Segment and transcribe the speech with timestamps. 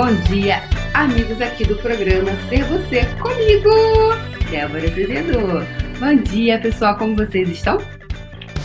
[0.00, 0.62] Bom dia,
[0.94, 3.68] amigos aqui do programa Ser Você comigo,
[4.50, 5.38] Débora Azevedo.
[5.98, 7.76] Bom dia, pessoal, como vocês estão?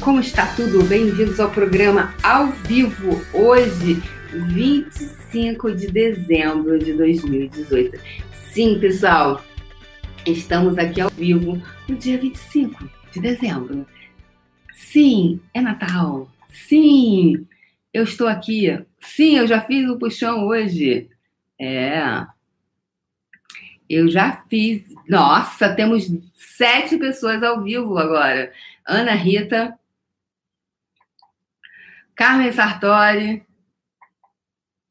[0.00, 0.84] Como está tudo?
[0.84, 4.02] Bem-vindos ao programa ao vivo, hoje,
[4.34, 7.98] 25 de dezembro de 2018.
[8.50, 9.42] Sim, pessoal,
[10.26, 13.86] estamos aqui ao vivo no dia 25 de dezembro.
[14.74, 16.30] Sim, é Natal.
[16.50, 17.46] Sim,
[17.90, 18.78] eu estou aqui.
[19.00, 21.08] Sim, eu já fiz o puxão hoje.
[21.62, 22.26] É.
[23.88, 24.82] Eu já fiz.
[25.08, 28.52] Nossa, temos sete pessoas ao vivo agora.
[28.84, 29.78] Ana Rita,
[32.16, 33.46] Carmen Sartori,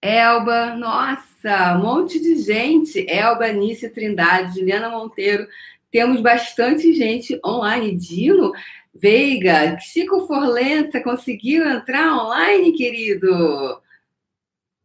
[0.00, 3.04] Elba, nossa, um monte de gente.
[3.10, 5.48] Elba, Nícia Trindade, Juliana Monteiro.
[5.90, 7.96] Temos bastante gente online.
[7.96, 8.52] Dino
[8.94, 13.82] Veiga, Chico Forlenta conseguiu entrar online, querido.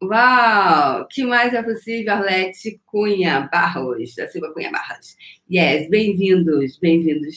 [0.08, 1.08] Uau!
[1.09, 5.16] que mais é possível, Arlete Cunha Barros, da Silva Cunha Barros.
[5.52, 7.36] Yes, bem-vindos, bem-vindos.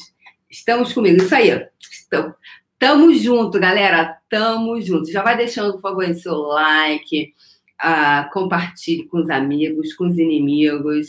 [0.50, 1.66] Estamos comigo, isso aí.
[1.80, 2.34] Estamos,
[2.78, 5.10] tamo junto, galera, tamo junto.
[5.10, 7.32] Já vai deixando, por favor, seu like,
[7.82, 11.06] uh, compartilhe com os amigos, com os inimigos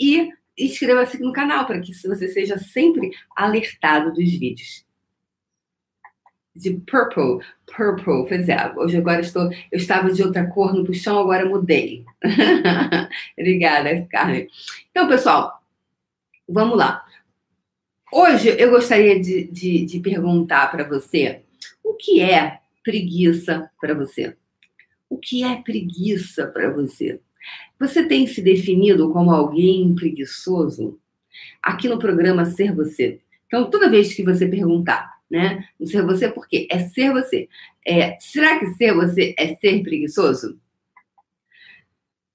[0.00, 4.83] e inscreva-se no canal para que você seja sempre alertado dos vídeos
[6.54, 11.18] de purple, purple, pois é, hoje agora estou, eu estava de outra cor no puxão,
[11.18, 12.04] agora mudei.
[13.38, 14.48] Obrigada, Carmen.
[14.90, 15.60] Então, pessoal,
[16.48, 17.04] vamos lá.
[18.12, 21.42] Hoje eu gostaria de, de, de perguntar para você
[21.82, 24.36] o que é preguiça para você?
[25.10, 27.20] O que é preguiça para você?
[27.80, 30.98] Você tem se definido como alguém preguiçoso?
[31.60, 33.20] Aqui no programa Ser Você.
[33.46, 35.64] Então, toda vez que você perguntar, né?
[35.84, 36.68] Ser você por quê?
[36.70, 37.48] É ser você.
[37.84, 40.60] É, será que ser você é ser preguiçoso?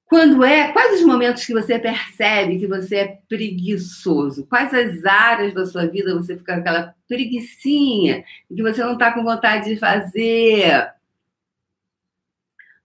[0.06, 4.46] Quando é, quais os momentos que você percebe que você é preguiçoso?
[4.48, 9.14] Quais as áreas da sua vida você fica com aquela preguiçinha que você não está
[9.14, 10.92] com vontade de fazer?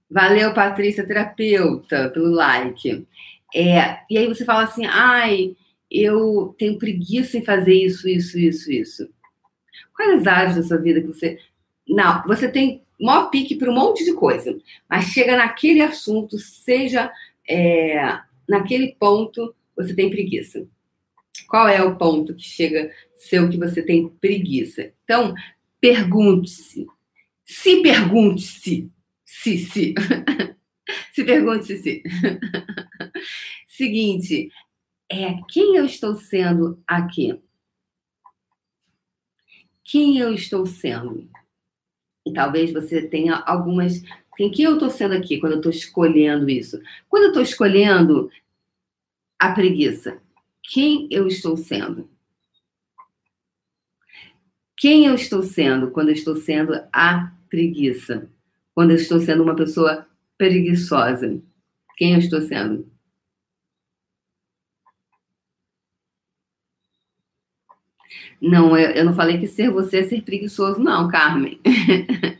[0.08, 3.04] Valeu, Patrícia, terapeuta, pelo like.
[3.52, 5.56] É, e aí você fala assim, ai,
[5.90, 9.14] eu tenho preguiça em fazer isso, isso, isso, isso.
[9.94, 11.38] Quais as áreas da sua vida que você.
[11.88, 14.56] Não, você tem maior pique para um monte de coisa,
[14.88, 17.12] mas chega naquele assunto, seja
[17.48, 18.18] é,
[18.48, 20.66] naquele ponto, você tem preguiça.
[21.48, 24.92] Qual é o ponto que chega seu que você tem preguiça?
[25.04, 25.34] Então,
[25.80, 26.86] pergunte-se.
[27.44, 28.90] Se pergunte-se.
[29.24, 29.94] Se, se.
[31.12, 32.02] se pergunte-se, se.
[33.66, 34.50] Seguinte,
[35.10, 37.38] é quem eu estou sendo aqui?
[39.84, 41.28] Quem eu estou sendo.
[42.26, 44.02] E talvez você tenha algumas.
[44.36, 46.80] Quem que eu estou sendo aqui quando eu estou escolhendo isso?
[47.08, 48.30] Quando eu estou escolhendo
[49.38, 50.20] a preguiça,
[50.62, 52.08] quem eu estou sendo?
[54.76, 58.28] Quem eu estou sendo quando eu estou sendo a preguiça?
[58.74, 60.06] Quando eu estou sendo uma pessoa
[60.36, 61.40] preguiçosa?
[61.96, 62.90] Quem eu estou sendo?
[68.44, 71.58] Não, eu, eu não falei que ser você é ser preguiçoso, não, Carmen.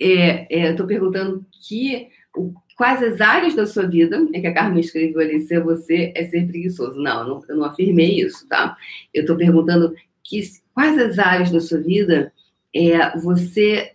[0.00, 4.46] é, é, eu estou perguntando que o, quais as áreas da sua vida, é que
[4.48, 7.00] a Carmen escreveu ali, ser você é ser preguiçoso.
[7.00, 8.76] Não, eu não, eu não afirmei isso, tá?
[9.14, 10.42] Eu estou perguntando que,
[10.74, 12.32] quais as áreas da sua vida
[12.74, 13.92] é, você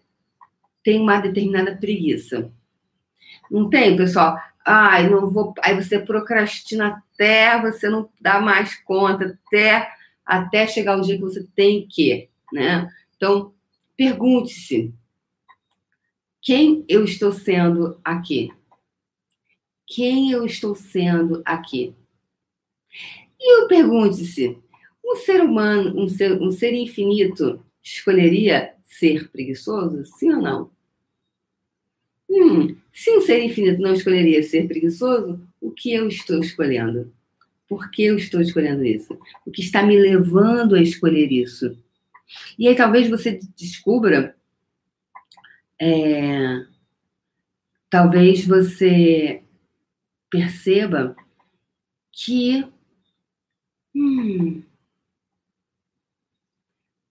[0.84, 2.50] tem uma determinada preguiça.
[3.52, 4.38] Não tem, pessoal?
[4.66, 5.54] Ai, não vou.
[5.62, 9.97] Aí você procrastina até você não dá mais conta, até
[10.28, 12.94] até chegar o dia que você tem que, né?
[13.16, 13.54] Então,
[13.96, 14.94] pergunte-se:
[16.42, 18.52] quem eu estou sendo aqui?
[19.86, 21.96] Quem eu estou sendo aqui?
[23.40, 24.58] E pergunte-se:
[25.04, 30.04] um ser humano, um ser, um ser infinito, escolheria ser preguiçoso?
[30.04, 30.72] Sim ou não?
[32.30, 37.14] Hum, se um ser infinito não escolheria ser preguiçoso, o que eu estou escolhendo?
[37.68, 39.18] Por que eu estou escolhendo isso?
[39.46, 41.78] O que está me levando a escolher isso?
[42.58, 44.36] E aí talvez você descubra,
[45.80, 46.66] é,
[47.90, 49.44] talvez você
[50.30, 51.16] perceba
[52.12, 52.68] que
[53.96, 54.64] hum,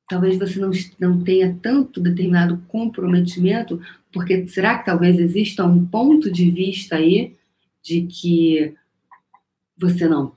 [0.08, 3.80] talvez você não, não tenha tanto determinado comprometimento,
[4.12, 7.36] porque será que talvez exista um ponto de vista aí
[7.82, 8.74] de que
[9.76, 10.36] você não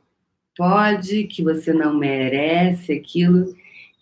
[0.59, 3.55] pode, que você não merece aquilo,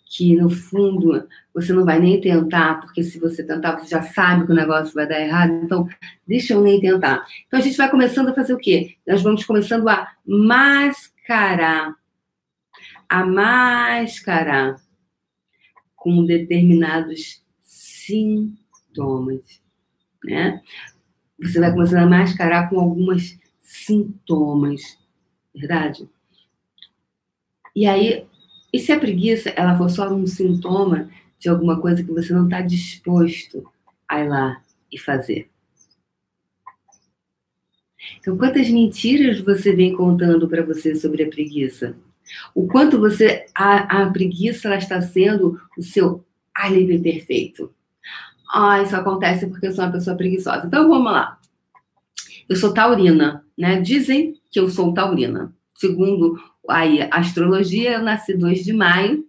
[0.04, 4.48] que no fundo você não vai nem tentar, porque se você tentar, você já sabe
[4.48, 5.88] que o negócio vai dar errado, então
[6.28, 7.24] deixa eu nem tentar.
[7.46, 8.96] Então a gente vai começando a fazer o quê?
[9.06, 11.94] Nós vamos começando a mascarar,
[13.08, 14.82] a mascarar
[15.96, 19.62] com determinados sintomas,
[20.24, 20.60] né?
[21.40, 24.98] Você vai começando a mascarar com algumas sintomas,
[25.54, 26.10] verdade?
[27.78, 28.26] E aí,
[28.74, 32.46] e se a preguiça ela for só um sintoma de alguma coisa que você não
[32.46, 33.72] está disposto
[34.10, 35.48] a ir lá e fazer?
[38.20, 41.96] Então, quantas mentiras você vem contando para você sobre a preguiça?
[42.56, 46.26] O quanto você a, a preguiça ela está sendo o seu
[46.56, 47.72] álibi perfeito?
[48.52, 50.66] Ah, isso acontece porque eu sou uma pessoa preguiçosa.
[50.66, 51.38] Então vamos lá.
[52.50, 53.80] Eu sou taurina, né?
[53.80, 55.54] Dizem que eu sou taurina.
[55.76, 59.26] Segundo aí, astrologia, eu nasci 2 de maio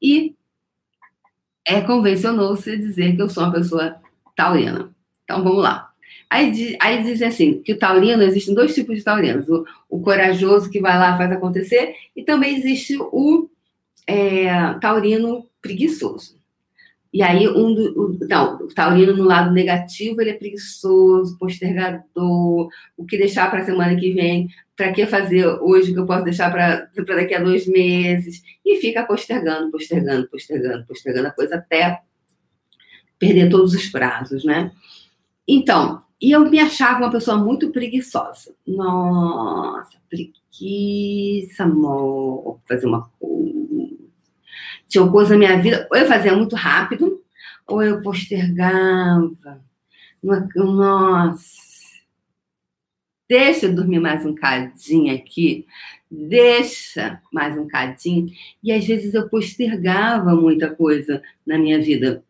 [0.00, 0.34] e
[1.64, 3.96] é convencionou-se dizer que eu sou uma pessoa
[4.34, 4.90] taurina.
[5.24, 5.90] Então vamos lá.
[6.28, 9.48] Aí, aí dizem assim, que o taurino, existem dois tipos de taurinos.
[9.48, 13.48] O, o corajoso que vai lá faz acontecer e também existe o
[14.06, 16.39] é, taurino preguiçoso.
[17.12, 22.68] E aí, um do, o, não, o taurino no lado negativo, ele é preguiçoso, postergador,
[22.96, 26.24] o que deixar para a semana que vem, para que fazer hoje que eu posso
[26.24, 32.00] deixar para daqui a dois meses, e fica postergando, postergando, postergando, postergando a coisa até
[33.18, 34.70] perder todos os prazos, né?
[35.46, 38.54] Então, e eu me achava uma pessoa muito preguiçosa.
[38.66, 43.59] Nossa, preguiça, amor, fazer uma coisa
[44.88, 47.22] tinha coisa na minha vida, ou eu fazia muito rápido,
[47.66, 49.64] ou eu postergava.
[50.54, 51.44] Nossa,
[53.28, 55.64] deixa eu dormir mais um cadinho aqui,
[56.10, 58.30] deixa mais um cadinho.
[58.62, 62.22] E às vezes eu postergava muita coisa na minha vida,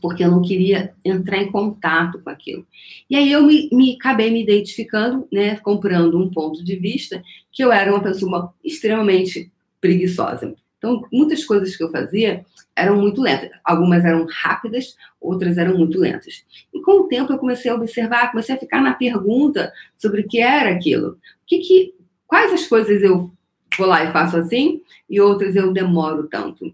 [0.00, 2.66] porque eu não queria entrar em contato com aquilo.
[3.08, 7.64] E aí eu me, me acabei me identificando, né, comprando um ponto de vista que
[7.64, 9.50] eu era uma pessoa extremamente
[9.80, 10.54] preguiçosa.
[10.80, 12.42] Então, muitas coisas que eu fazia
[12.74, 13.50] eram muito lentas.
[13.62, 16.42] Algumas eram rápidas, outras eram muito lentas.
[16.72, 20.26] E com o tempo eu comecei a observar, comecei a ficar na pergunta sobre o
[20.26, 21.18] que era aquilo.
[21.46, 21.94] Que, que
[22.26, 23.30] quais as coisas eu
[23.76, 26.72] vou lá e faço assim e outras eu demoro tanto?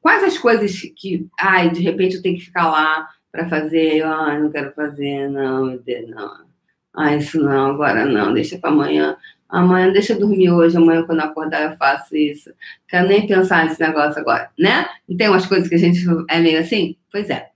[0.00, 4.40] Quais as coisas que, ai, de repente eu tenho que ficar lá para fazer, ai,
[4.40, 5.78] não quero fazer, não,
[6.08, 6.52] não.
[6.94, 9.16] Ah, isso não, agora não, deixa para amanhã.
[9.52, 12.50] Amanhã, deixa eu dormir hoje, amanhã quando acordar eu faço isso.
[12.88, 14.88] Quero nem pensar nesse negócio agora, né?
[15.06, 16.00] Não tem umas coisas que a gente
[16.30, 16.96] é meio assim?
[17.10, 17.50] Pois é.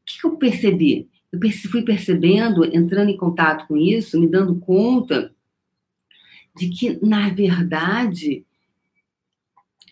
[0.00, 1.10] O que, eu percebi?
[1.30, 1.38] Eu
[1.70, 5.30] fui percebendo, entrando em contato com isso, me dando conta
[6.56, 8.46] de que, na verdade,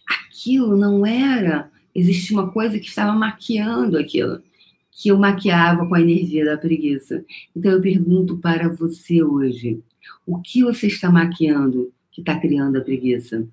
[0.09, 1.71] aquilo não era.
[1.95, 4.43] Existia uma coisa que estava maquiando aquilo,
[4.91, 7.23] que eu maquiava com a energia da preguiça.
[7.55, 9.83] Então, eu pergunto para você hoje
[10.27, 13.47] o que você está maquiando que está criando a preguiça?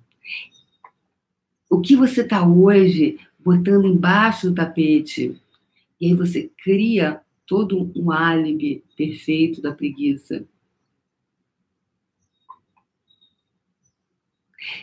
[1.70, 5.40] O que você está hoje botando embaixo do tapete?
[6.00, 10.44] E aí você cria todo um álibi perfeito da preguiça.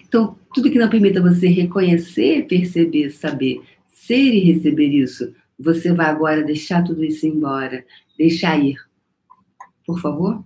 [0.08, 6.08] Então, tudo que não permita você reconhecer, perceber, saber, ser e receber isso, você vai
[6.08, 7.86] agora deixar tudo isso embora,
[8.18, 8.78] deixar ir.
[9.86, 10.44] Por favor?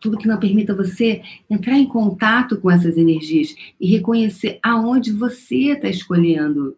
[0.00, 5.72] Tudo que não permita você entrar em contato com essas energias e reconhecer aonde você
[5.72, 6.76] está escolhendo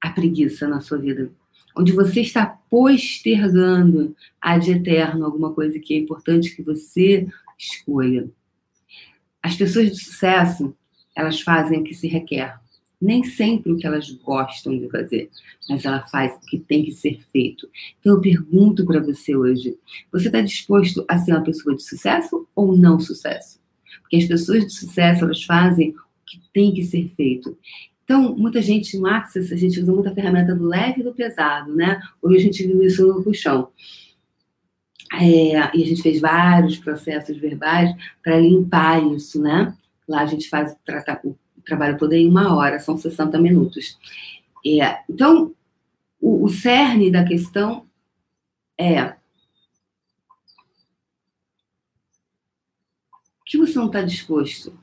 [0.00, 1.30] a preguiça na sua vida.
[1.76, 7.26] Onde você está postergando ad eterno alguma coisa que é importante que você
[7.58, 8.28] escolha.
[9.42, 10.74] As pessoas de sucesso,
[11.14, 12.58] elas fazem o que se requer
[13.00, 15.30] nem sempre o que elas gostam de fazer,
[15.68, 17.68] mas ela faz o que tem que ser feito.
[18.00, 19.76] Então eu pergunto para você hoje:
[20.10, 23.60] você está disposto a ser uma pessoa de sucesso ou não sucesso?
[24.00, 27.56] Porque as pessoas de sucesso elas fazem o que tem que ser feito.
[28.04, 31.74] Então, muita gente no Access, a gente usa muita ferramenta do leve e do pesado,
[31.74, 32.00] né?
[32.22, 33.68] Hoje a gente viu isso no puxão.
[35.12, 39.76] É, e a gente fez vários processos verbais para limpar isso, né?
[40.06, 40.76] Lá a gente faz o
[41.66, 43.98] trabalho todo em uma hora, são 60 minutos.
[44.64, 45.54] É, então,
[46.20, 47.86] o, o cerne da questão
[48.78, 49.16] é
[53.40, 54.78] o que você não está disposto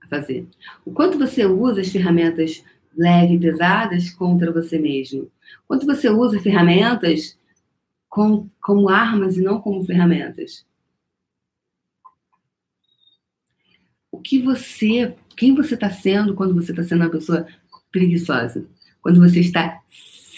[0.00, 0.46] a fazer?
[0.84, 2.62] O quanto você usa as ferramentas
[2.96, 5.30] leve e pesadas contra você mesmo?
[5.66, 7.38] Quanto você usa ferramentas
[8.08, 10.64] com, como armas e não como ferramentas?
[14.10, 17.46] O que você quem você está sendo quando você está sendo uma pessoa
[17.92, 18.66] preguiçosa?
[19.02, 19.80] Quando você está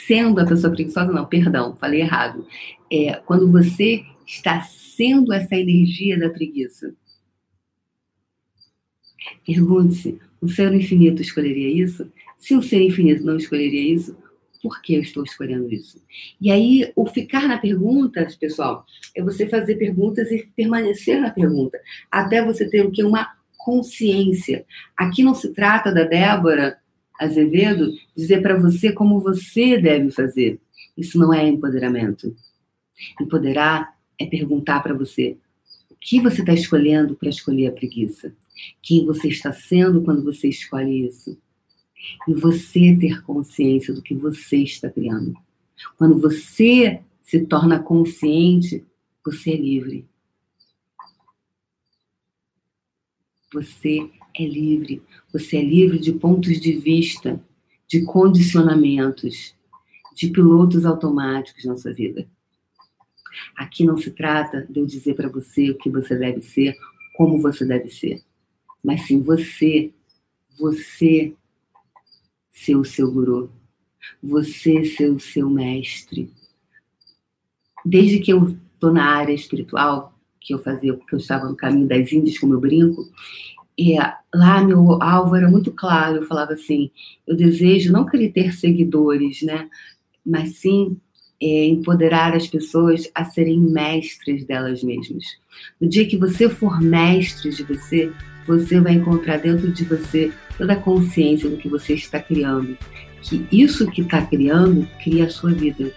[0.07, 2.47] sendo a pessoa preguiçosa, não, perdão, falei errado.
[2.91, 6.95] É quando você está sendo essa energia da preguiça.
[9.47, 12.11] Pergunte-se: o ser infinito escolheria isso?
[12.37, 14.17] Se o ser infinito não escolheria isso,
[14.63, 16.03] por que eu estou escolhendo isso?
[16.41, 21.79] E aí, o ficar na pergunta, pessoal, é você fazer perguntas e permanecer na pergunta,
[22.11, 23.03] até você ter o que?
[23.03, 24.65] Uma consciência.
[24.97, 26.79] Aqui não se trata da Débora
[27.21, 30.59] Azevedo dizer para você como você deve fazer.
[30.97, 32.35] Isso não é empoderamento.
[33.21, 35.37] Empoderar é perguntar para você
[35.91, 38.33] o que você está escolhendo para escolher a preguiça.
[38.81, 41.37] Quem você está sendo quando você escolhe isso
[42.27, 45.37] e você ter consciência do que você está criando.
[45.97, 48.85] Quando você se torna consciente,
[49.25, 50.07] você é livre.
[53.53, 55.03] Você é livre.
[55.33, 57.43] Você é livre de pontos de vista,
[57.87, 59.55] de condicionamentos,
[60.15, 62.29] de pilotos automáticos na sua vida.
[63.57, 66.77] Aqui não se trata de eu dizer para você o que você deve ser,
[67.17, 68.23] como você deve ser,
[68.83, 69.93] mas sim você,
[70.59, 71.35] você
[72.51, 73.53] ser o seu guru,
[74.23, 76.33] você ser o seu mestre.
[77.85, 81.87] Desde que eu estou na área espiritual, que eu fazia, porque eu estava no caminho
[81.87, 83.09] das Índias, como eu brinco,
[83.77, 83.97] e
[84.35, 86.91] lá meu alvo era muito claro, eu falava assim,
[87.27, 89.69] eu desejo não querer ter seguidores, né,
[90.25, 90.97] mas sim
[91.41, 95.25] é, empoderar as pessoas a serem mestres delas mesmas.
[95.81, 98.13] No dia que você for mestre de você,
[98.47, 102.77] você vai encontrar dentro de você toda a consciência do que você está criando.
[103.23, 105.93] Que isso que está criando cria a sua vida.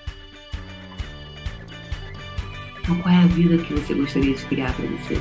[2.91, 5.17] Então, qual é a vida que você gostaria de criar para você?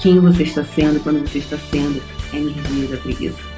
[0.00, 2.02] Quem você está sendo quando você está sendo
[2.32, 3.51] a energia da preguiça?